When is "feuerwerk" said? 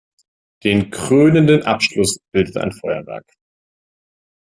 2.71-3.31